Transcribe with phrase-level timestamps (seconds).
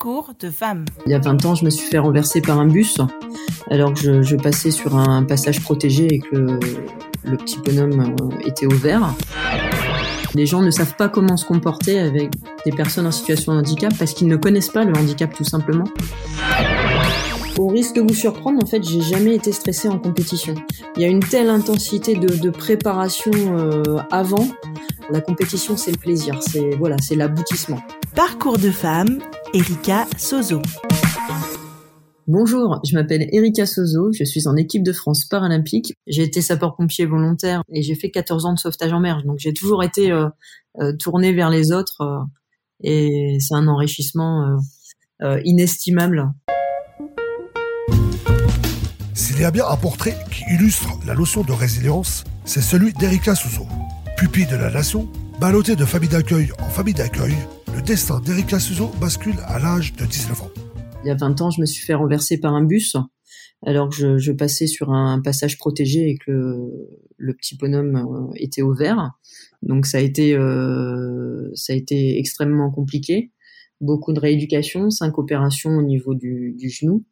[0.00, 0.84] Parcours de femme.
[1.06, 2.98] Il y a 20 ans, je me suis fait renverser par un bus
[3.68, 6.36] alors que je, passais sur un passage protégé et que
[7.24, 9.12] le, petit bonhomme euh, était au vert.
[10.36, 12.30] Les gens ne savent pas comment se comporter avec
[12.64, 15.88] des personnes en situation de handicap parce qu'ils ne connaissent pas le handicap tout simplement.
[17.58, 20.54] Au risque de vous surprendre, en fait, j'ai jamais été stressée en compétition.
[20.94, 24.46] Il y a une telle intensité de, préparation euh, avant.
[25.10, 27.80] La compétition, c'est le plaisir, c'est voilà, c'est l'aboutissement.
[28.14, 29.18] Parcours de femme,
[29.54, 30.60] Erika Sozo.
[32.26, 35.94] Bonjour, je m'appelle Erika Sozo, je suis en équipe de France paralympique.
[36.06, 39.22] J'ai été sapeur-pompier volontaire et j'ai fait 14 ans de sauvetage en mer.
[39.24, 40.28] Donc j'ai toujours été euh,
[40.80, 42.18] euh, tournée vers les autres euh,
[42.82, 44.58] et c'est un enrichissement
[45.44, 46.30] inestimable.
[49.14, 53.34] S'il y a bien un portrait qui illustre la notion de résilience, c'est celui d'Erika
[53.34, 53.66] Sozo.
[54.16, 55.08] Pupille de la nation,
[55.40, 57.34] ballottée de famille d'accueil en famille d'accueil,
[57.78, 60.50] le destin d'Erika Suzo bascule à l'âge de 19 ans.
[61.04, 62.96] Il y a 20 ans, je me suis fait renverser par un bus
[63.64, 66.70] alors que je, passais sur un passage protégé et que
[67.16, 69.12] le, petit bonhomme euh, était au vert.
[69.62, 73.30] Donc ça a été euh, ça a été extrêmement compliqué.
[73.80, 77.04] Beaucoup de rééducation, cinq opérations au niveau du, genou.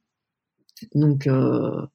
[0.97, 1.87] Donc euh,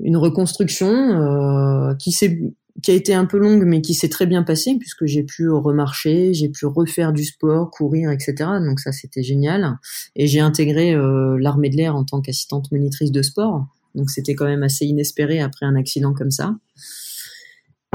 [0.00, 2.38] une reconstruction qui s'est
[2.82, 5.48] qui a été un peu longue mais qui s'est très bien passée puisque j'ai pu
[5.50, 8.34] remarcher, j'ai pu refaire du sport, courir, etc.
[8.64, 9.78] Donc ça c'était génial.
[10.14, 13.66] Et j'ai intégré euh, l'armée de l'air en tant qu'assistante monitrice de sport.
[13.94, 16.56] Donc c'était quand même assez inespéré après un accident comme ça.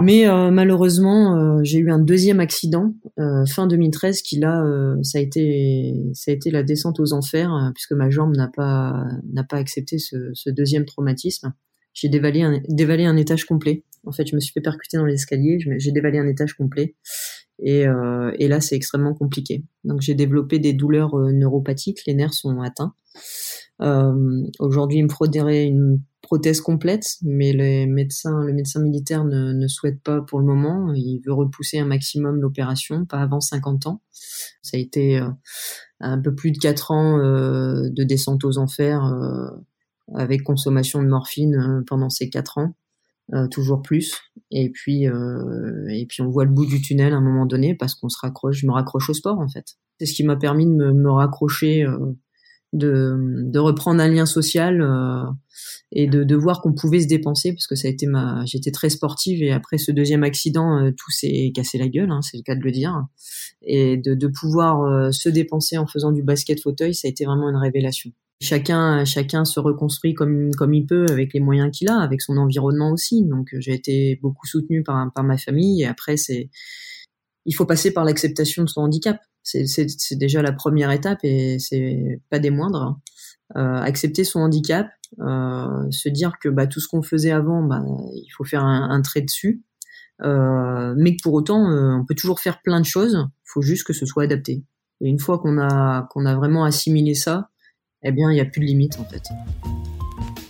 [0.01, 2.95] Mais euh, malheureusement, euh, j'ai eu un deuxième accident
[3.47, 4.65] fin 2013 qui là,
[5.03, 9.05] ça a été ça a été la descente aux enfers puisque ma jambe n'a pas
[9.31, 11.53] n'a pas accepté ce, ce deuxième traumatisme.
[11.93, 13.83] J'ai dévalé un, dévalé un étage complet.
[14.05, 16.95] En fait, je me suis fait percuter dans l'escalier, j'ai dévalé un étage complet.
[17.59, 19.63] Et, euh, et là, c'est extrêmement compliqué.
[19.83, 22.95] Donc, j'ai développé des douleurs euh, neuropathiques, les nerfs sont atteints.
[23.81, 29.53] Euh, Aujourd'hui, il me faudrait une prothèse complète, mais les médecins, le médecin militaire ne,
[29.53, 30.93] ne souhaite pas pour le moment.
[30.93, 34.01] Il veut repousser un maximum l'opération, pas avant 50 ans.
[34.61, 35.27] Ça a été euh,
[35.99, 39.49] un peu plus de 4 ans euh, de descente aux enfers euh,
[40.15, 42.73] avec consommation de morphine pendant ces 4 ans.
[43.33, 44.19] Euh, toujours plus.
[44.49, 47.75] Et puis, euh, et puis on voit le bout du tunnel à un moment donné
[47.75, 48.57] parce qu'on se raccroche.
[48.57, 49.77] Je me raccroche au sport en fait.
[49.99, 52.13] C'est ce qui m'a permis de me, raccrocher, euh,
[52.73, 54.83] de, reprendre un lien social
[55.93, 58.43] et de, de voir qu'on pouvait se dépenser parce que ça a été ma.
[58.45, 62.35] J'étais très sportive et après ce deuxième accident, tout s'est cassé la gueule, hein, c'est
[62.35, 63.01] le cas de le dire.
[63.61, 67.49] Et de, de pouvoir se dépenser en faisant du basket fauteuil, ça a été vraiment
[67.49, 68.11] une révélation
[68.41, 72.37] chacun chacun se reconstruit comme comme il peut avec les moyens qu'il a avec son
[72.37, 73.23] environnement aussi.
[73.23, 75.83] Donc j'ai été beaucoup soutenue par par ma famille.
[75.83, 76.49] Et après c'est
[77.45, 79.17] il faut passer par l'acceptation de son handicap.
[79.43, 83.01] C'est c'est déjà la première étape et c'est pas des moindres hein.
[83.57, 84.87] euh, accepter son handicap
[85.19, 88.89] euh, se dire que bah tout ce qu'on faisait avant bah il faut faire un,
[88.89, 89.63] un trait dessus.
[90.23, 93.27] Euh, mais que pour autant euh, on peut toujours faire plein de choses.
[93.29, 94.63] Il faut juste que ce soit adapté.
[95.01, 97.50] Et une fois qu'on a qu'on a vraiment assimilé ça
[98.03, 99.23] eh bien, il n'y a plus de limite en fait.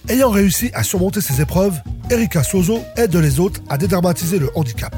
[0.09, 1.79] Ayant réussi à surmonter ces épreuves,
[2.09, 4.93] Erika Sozo aide les autres à dédramatiser le handicap.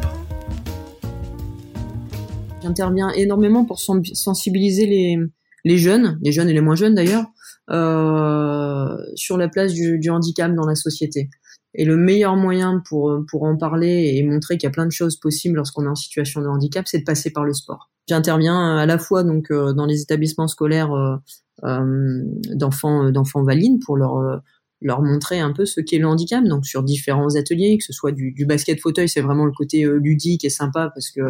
[2.62, 5.19] J'interviens énormément pour sensibiliser les,
[5.66, 7.25] les, jeunes, les jeunes et les moins jeunes d'ailleurs,
[7.69, 11.30] euh, sur la place du, du, handicap dans la société.
[11.75, 14.92] Et le meilleur moyen pour, pour en parler et montrer qu'il y a plein de
[14.92, 17.93] choses possibles lorsqu'on est en situation de handicap, c'est de passer par le sport.
[18.08, 21.16] J'interviens à la fois donc euh, dans les établissements scolaires euh,
[21.64, 24.41] euh, d'enfants d'enfants valides pour leur
[24.84, 28.12] leur montrer un peu ce qu'est le handicap, donc sur différents ateliers, que ce soit
[28.12, 31.22] du, du basket fauteuil, c'est vraiment le côté ludique et sympa parce que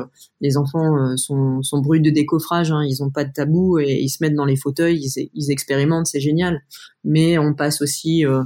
[0.41, 3.93] les enfants euh, sont, sont bruts de décoffrage, hein, ils ont pas de tabou et
[4.01, 6.61] ils se mettent dans les fauteuils, ils, ils expérimentent, c'est génial.
[7.05, 8.43] Mais on passe aussi euh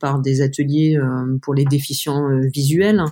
[0.00, 0.98] par des ateliers
[1.42, 3.02] pour les déficients visuels.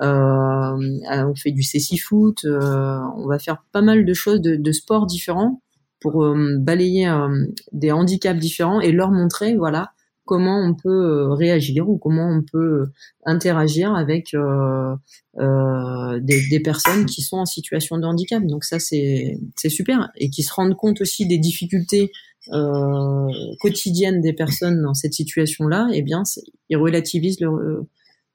[0.00, 5.60] On fait du cécifoot, on va faire pas mal de choses de, de sports différents
[6.00, 9.92] pour euh, balayer euh, des handicaps différents et leur montrer voilà
[10.24, 12.84] comment on peut euh, réagir ou comment on peut
[13.24, 14.94] interagir avec euh,
[15.38, 18.44] euh, des, personnes qui sont en situation de handicap.
[18.44, 22.12] Donc ça c'est super et qui se rendent compte aussi des difficultés
[22.52, 23.26] euh,
[23.58, 25.88] quotidiennes des personnes dans cette situation-là.
[25.94, 26.22] Eh bien,
[26.68, 27.58] ils relativisent leur,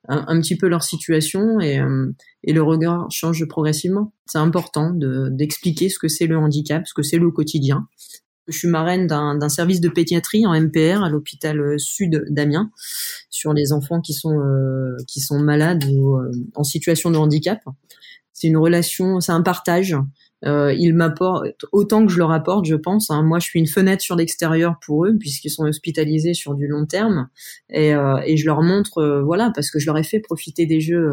[0.07, 2.11] un, petit peu leur situation et, euh,
[2.43, 4.13] et le regard change progressivement.
[4.25, 7.87] C'est important d'expliquer ce que c'est le handicap, ce que c'est le quotidien.
[8.47, 12.71] Je suis marraine d'un service de pédiatrie en MPR à l'hôpital euh, sud d'Amiens
[13.29, 16.19] sur les enfants qui sont euh, qui sont malades ou
[16.55, 17.59] en situation de handicap.
[18.33, 19.99] C'est une relation, c'est un partage euh,
[20.45, 23.09] ils m'apportent autant que je leur apporte, je pense.
[23.09, 23.23] Hein.
[23.23, 26.85] Moi, je suis une fenêtre sur l'extérieur pour eux puisqu'ils sont hospitalisés sur du long
[26.85, 27.29] terme
[27.69, 30.65] et, euh, et je leur montre, euh, voilà, parce que je leur ai fait profiter
[30.65, 31.11] des jeux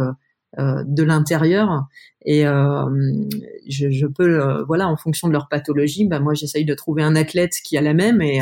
[0.59, 1.87] euh, de l'intérieur
[2.27, 7.03] et je, je, peux, voilà, en fonction de leur pathologie, bah moi, j'essaye de trouver
[7.03, 8.41] un athlète qui a la même et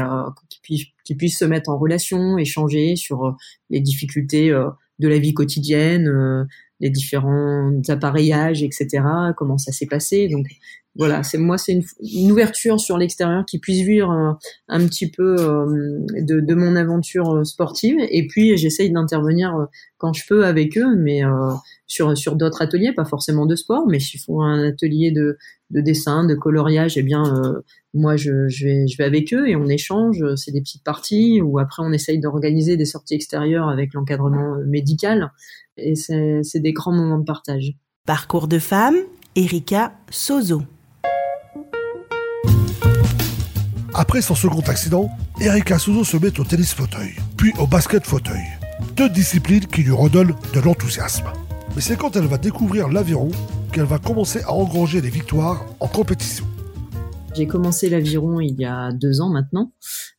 [0.48, 3.36] qui puisse, qui puisse se mettre en relation, échanger sur
[3.70, 6.48] les difficultés de la vie quotidienne
[6.80, 9.02] les différents appareillages, etc.
[9.36, 10.28] Comment ça s'est passé.
[10.28, 10.46] Donc
[10.98, 14.10] voilà, c'est moi, c'est une, ouverture sur l'extérieur qui puisse vivre
[14.68, 17.96] un, petit peu euh, de, mon aventure euh, sportive.
[18.10, 19.66] Et puis j'essaye d'intervenir euh,
[19.96, 21.22] quand je peux avec eux, mais
[21.86, 25.38] sur sur d'autres ateliers, pas forcément de sport, mais s'ils font un atelier de,
[25.70, 27.22] de dessin, de coloriage, eh bien
[27.94, 30.22] moi je, je, vais je vais avec eux et on échange.
[30.36, 35.30] C'est des petites parties ou après on essaye d'organiser des sorties extérieures avec l'encadrement médical
[35.76, 37.74] et c'est des grands moments de partage.
[38.06, 38.96] Parcours de femme,
[39.36, 40.62] Erika Sozo.
[43.94, 45.10] Après son second accident,
[45.40, 48.44] Erika Sozo se met au tennis fauteuil, puis au basket fauteuil.
[48.96, 51.26] Deux disciplines qui lui redonnent de l'enthousiasme.
[51.74, 53.30] Mais c'est quand elle va découvrir l'aviron
[53.78, 56.44] qu'elle va commencer à engranger des victoires en compétition.
[57.36, 59.72] J'ai commencé l'aviron il y a deux ans maintenant.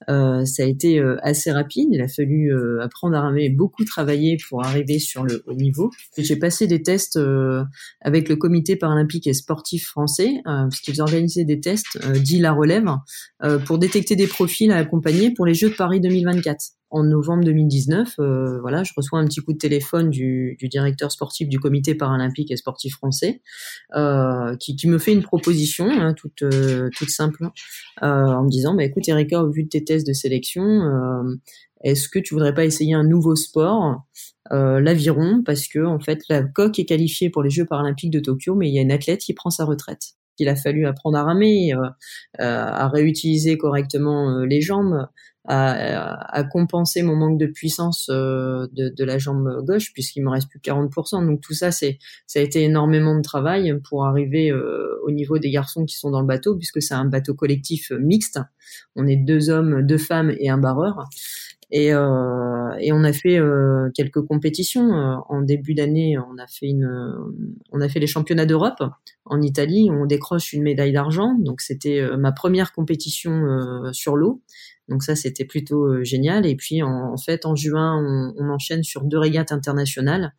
[0.10, 1.90] Euh, ça a été euh, assez rapide.
[1.92, 5.92] Il a fallu euh, apprendre à ramer, beaucoup travailler pour arriver sur le haut niveau.
[6.18, 7.20] J'ai passé des tests
[8.00, 12.86] avec le Comité paralympique et sportif français, puisqu'ils organisaient des tests dits la relève,
[13.66, 18.16] pour détecter des profils à accompagner pour les Jeux de Paris 2024 en novembre 2019,
[18.20, 21.94] euh, voilà, je reçois un petit coup de téléphone du, du directeur sportif du comité
[21.94, 23.42] paralympique et sportif français,
[23.96, 27.48] euh, qui, qui, me fait une proposition hein, toute, euh, toute simple,
[28.02, 31.36] euh, en me disant, bah, écoute Erika, au vu de tes tests de sélection, euh,
[31.84, 34.04] est-ce que tu voudrais pas essayer un nouveau sport,
[34.52, 38.56] l'aviron, parce que en fait la coque est qualifiée pour les Jeux paralympiques de Tokyo,
[38.56, 40.14] mais il y a une athlète qui prend sa retraite.
[40.40, 41.72] Il a fallu apprendre à ramer,
[42.40, 45.08] à réutiliser correctement les jambes
[45.52, 50.60] à, compenser mon manque de puissance euh, de, la jambe gauche puisqu'il me reste plus
[50.60, 51.26] que 40%.
[51.26, 51.98] Donc tout ça, c'est
[52.28, 56.12] ça a été énormément de travail pour arriver euh, au niveau des garçons qui sont
[56.12, 58.40] dans le bateau puisque c'est un bateau collectif mixte.
[58.96, 61.10] On est deux hommes, deux femmes et un barreur.
[61.72, 63.40] Et, euh, et on a fait
[63.94, 64.90] quelques compétitions.
[65.30, 66.90] En début d'année, on a fait une,
[67.72, 68.84] on a fait les championnats d'Europe
[69.26, 69.90] en Italie.
[69.92, 71.36] On décroche une médaille d'argent.
[71.40, 74.42] Donc c'était ma première compétition sur l'eau.
[74.90, 76.46] Donc ça, c'était plutôt euh, génial.
[76.46, 80.34] Et puis en, fait, en juin, on, enchaîne sur deux régates internationales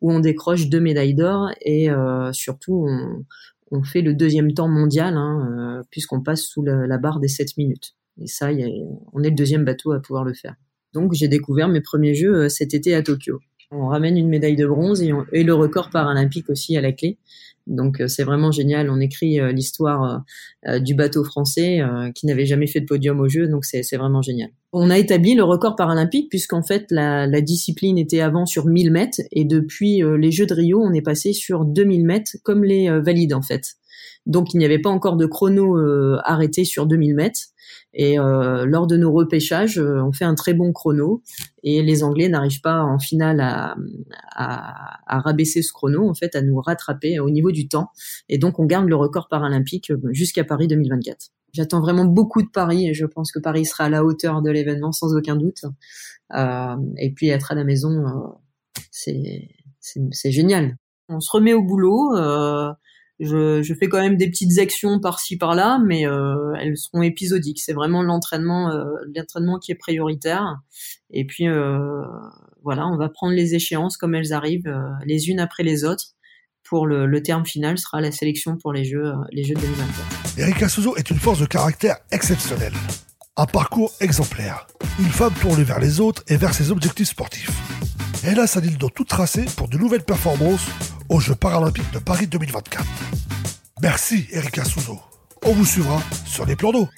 [0.00, 2.86] où on décroche deux médailles d'or et euh, surtout
[3.70, 7.56] on, fait le deuxième temps mondial hein, euh, puisqu'on passe sous la, barre des 7
[7.56, 7.96] minutes.
[8.20, 8.50] Et ça,
[9.12, 10.54] on est le deuxième bateau à pouvoir le faire.
[10.92, 13.40] Donc j'ai découvert mes premiers jeux cet été à Tokyo.
[13.70, 17.18] On ramène une médaille de bronze et le record paralympique aussi à la clé.
[17.66, 18.90] Donc euh, c'est vraiment génial.
[18.90, 20.22] On écrit euh, l'histoire
[20.68, 21.80] euh, du bateau français
[22.14, 24.50] qui n'avait jamais fait de podium au jeu, donc c'est vraiment génial.
[24.72, 28.90] On a établi le record paralympique puisqu'en fait la, la, discipline était avant sur 1000
[28.90, 32.88] mètres et depuis les Jeux de Rio, on est passé sur 2000 mètres comme les
[33.00, 33.74] valides en fait.
[34.26, 35.76] Donc il n'y avait pas encore de chrono
[36.24, 37.54] arrêté sur 2000 mètres.
[37.94, 41.22] Et euh, lors de nos repêchages, euh, on fait un très bon chrono
[41.62, 43.76] et les Anglais n'arrivent pas en finale à,
[44.32, 47.90] à, à, rabaisser ce chrono, en fait, à nous rattraper au niveau du temps.
[48.28, 51.28] Et donc, on garde le record paralympique euh, jusqu'à Paris 2024.
[51.52, 54.50] J'attends vraiment beaucoup de Paris et je pense que Paris sera à la hauteur de
[54.50, 55.62] l'événement sans aucun doute.
[56.34, 59.08] Euh, et puis être à la maison, euh,
[59.80, 60.76] c'est génial.
[61.08, 62.16] On se remet au boulot.
[62.16, 62.72] Euh,
[63.20, 67.60] je, fais quand même des petites actions par-ci par-là, mais euh, elles seront épisodiques.
[67.60, 70.58] C'est vraiment l'entraînement, euh, l'entraînement qui est prioritaire.
[71.10, 72.02] Et puis euh,
[72.62, 76.06] voilà, on va prendre les échéances comme elles arrivent, les unes après les autres.
[76.64, 80.38] Pour le, terme final sera la sélection pour les Jeux, les Jeux de 2024.
[80.38, 82.72] Erika Souzo est une force de caractère exceptionnelle.
[83.36, 84.66] Un parcours exemplaire.
[84.98, 87.50] Une femme tournée vers les autres et vers ses objectifs sportifs.
[88.26, 90.66] Elle a sa ligne dans tout tracé pour de nouvelles performances
[91.08, 92.84] aux Jeux paralympiques de Paris 2024.
[93.82, 94.98] Merci Erika Souzo.
[95.44, 96.88] On vous suivra sur les plans d'eau.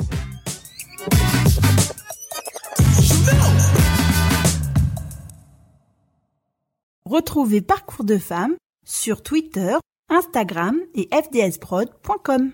[7.05, 9.77] Retrouvez Parcours de femmes sur Twitter,
[10.11, 12.53] Instagram et fdsprod.com.